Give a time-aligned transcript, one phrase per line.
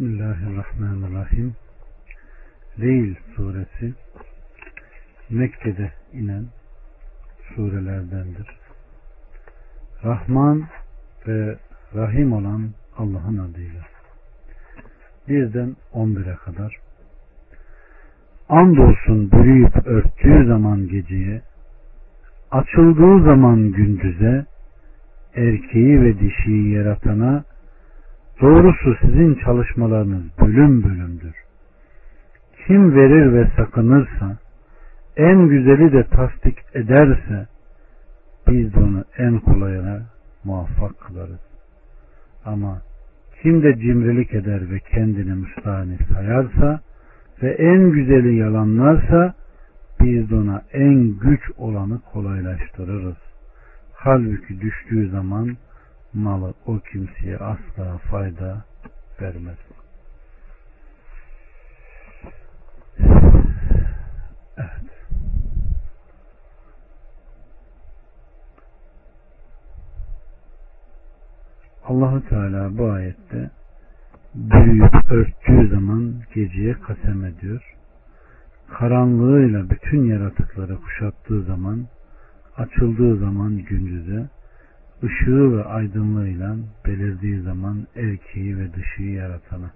[0.00, 1.54] Bismillahirrahmanirrahim.
[2.80, 3.94] Leyl suresi
[5.30, 6.44] Mekke'de inen
[7.54, 8.46] surelerdendir.
[10.04, 10.64] Rahman
[11.26, 11.56] ve
[11.94, 13.82] Rahim olan Allah'ın adıyla.
[15.28, 16.76] Birden 11'e kadar.
[18.48, 21.42] Andolsun bürüyüp örttüğü zaman geceye,
[22.50, 24.46] açıldığı zaman gündüze,
[25.34, 27.44] erkeği ve dişiyi yaratana,
[28.40, 31.34] doğrusu sizin çalışmalarınız bölüm bölümdür.
[32.66, 34.36] Kim verir ve sakınırsa,
[35.16, 37.46] en güzeli de tasdik ederse,
[38.48, 40.02] biz de onu en kolayına
[40.44, 41.40] muvaffak kılarız.
[42.44, 42.82] Ama
[43.42, 46.80] kim de cimrilik eder ve kendini müstahni sayarsa
[47.42, 49.34] ve en güzeli yalanlarsa
[50.00, 53.16] biz de ona en güç olanı kolaylaştırırız.
[53.92, 55.56] Halbuki düştüğü zaman
[56.14, 58.64] malı o kimseye asla fayda
[59.20, 59.58] vermez.
[64.58, 64.90] Evet.
[71.84, 73.50] Allahu Teala bu ayette
[74.34, 77.76] büyüyüp örttüğü zaman geceye kasem ediyor.
[78.68, 81.86] Karanlığıyla bütün yaratıkları kuşattığı zaman,
[82.56, 84.19] açıldığı zaman gündüze,
[85.04, 86.56] ışığı ve aydınlığıyla
[86.86, 89.70] belirdiği zaman erkeği ve dışıyı yaratana.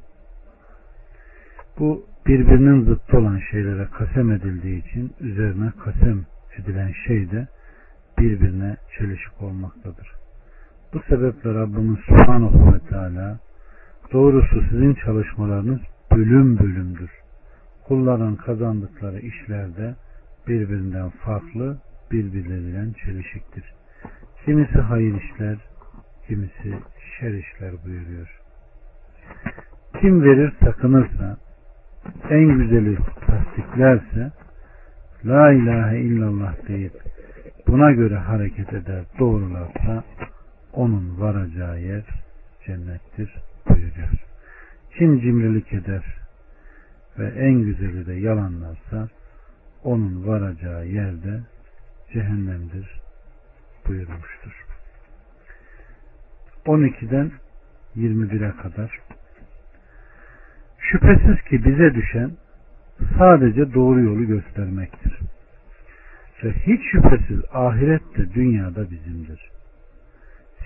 [1.78, 6.24] Bu birbirinin zıttı olan şeylere kasem edildiği için üzerine kasem
[6.58, 7.48] edilen şey de
[8.18, 10.12] birbirine çelişik olmaktadır.
[10.94, 13.38] Bu sebeple Rabbimiz Subhanahu ve Teala
[14.12, 15.80] doğrusu sizin çalışmalarınız
[16.12, 17.10] bölüm bölümdür.
[17.84, 19.94] Kulların kazandıkları işlerde
[20.48, 21.78] birbirinden farklı,
[22.12, 23.64] birbirleriyle çelişiktir.
[24.44, 25.56] Kimisi hayır işler,
[26.26, 26.78] kimisi
[27.18, 28.40] şer işler buyuruyor.
[30.00, 31.36] Kim verir sakınırsa,
[32.30, 34.32] en güzeli tasdiklerse,
[35.24, 36.92] La ilahe illallah deyip
[37.66, 40.04] buna göre hareket eder doğrularsa
[40.72, 42.04] onun varacağı yer
[42.66, 43.34] cennettir
[43.68, 44.10] buyuruyor.
[44.98, 46.04] Kim cimrilik eder
[47.18, 49.08] ve en güzeli de yalanlarsa
[49.84, 51.40] onun varacağı yerde
[52.12, 53.03] cehennemdir
[53.88, 54.64] buyurmuştur.
[56.66, 57.32] 12'den
[57.96, 59.00] 21'e kadar
[60.78, 62.30] Şüphesiz ki bize düşen
[63.18, 65.18] sadece doğru yolu göstermektir.
[66.44, 69.50] Ve hiç şüphesiz ahirette dünyada bizimdir.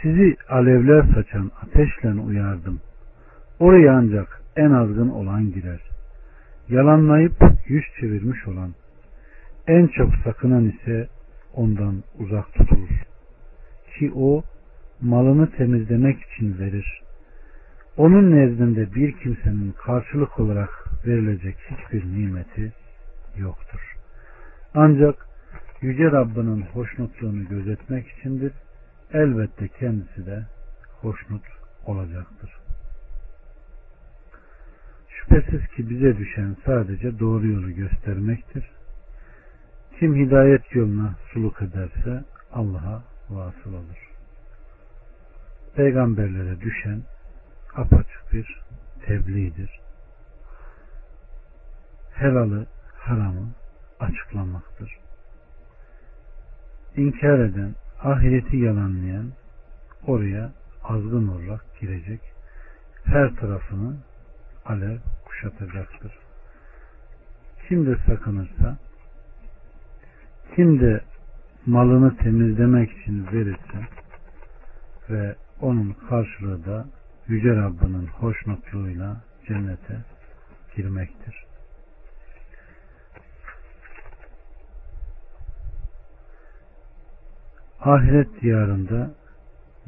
[0.02, 2.80] Sizi alevler saçan ateşle uyardım.
[3.58, 5.80] Oraya ancak en azgın olan girer.
[6.68, 7.36] Yalanlayıp
[7.66, 8.74] yüz çevirmiş olan,
[9.66, 11.08] en çok sakınan ise
[11.54, 12.78] ondan uzak tutulur.
[13.98, 14.42] Ki o
[15.00, 17.03] malını temizlemek için verir.
[17.97, 22.72] Onun nezdinde bir kimsenin karşılık olarak verilecek hiçbir nimeti
[23.36, 23.97] yoktur.
[24.75, 25.28] Ancak
[25.82, 28.53] Yüce Rabbinin hoşnutluğunu gözetmek içindir.
[29.12, 30.47] Elbette kendisi de
[31.00, 31.42] hoşnut
[31.86, 32.50] olacaktır.
[35.09, 38.70] Şüphesiz ki bize düşen sadece doğru yolu göstermektir.
[39.98, 44.12] Kim hidayet yoluna suluk ederse Allah'a vasıl olur.
[45.77, 47.03] Peygamberlere düşen
[47.75, 48.62] apaçık bir
[49.06, 49.81] tebliğdir.
[52.15, 52.66] Helalı,
[52.99, 53.50] haramı
[54.00, 54.99] açıklamaktır.
[56.97, 59.33] İnkar eden, ahireti yalanlayan
[60.06, 60.53] oraya
[60.84, 62.21] azgın olarak girecek.
[63.05, 63.97] Her tarafını
[64.65, 66.12] alev kuşatacaktır.
[67.69, 68.78] Kim de sakınırsa
[70.56, 71.00] kim de
[71.68, 73.88] malını temizlemek için verirse
[75.10, 76.86] ve onun karşılığı da
[77.26, 79.16] Yüce Rabbinin hoşnutluğuyla
[79.48, 79.96] cennete
[80.76, 81.44] girmektir.
[87.80, 89.10] Ahiret diyarında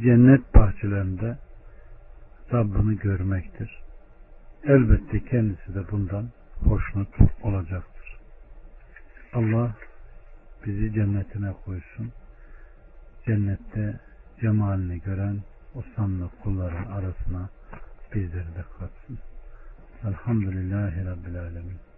[0.01, 1.39] cennet bahçelerinde
[2.53, 3.81] Rabbini görmektir.
[4.65, 6.29] Elbette kendisi de bundan
[6.65, 8.19] hoşnut olacaktır.
[9.35, 9.75] Allah
[10.67, 12.13] bizi cennetine koysun.
[13.27, 14.01] Cennette
[14.41, 15.41] cemalini gören
[15.75, 17.49] o sanlı kulların arasına
[18.15, 19.19] bizleri de katsın.
[20.05, 21.90] Elhamdülillahi Rabbil Alemin.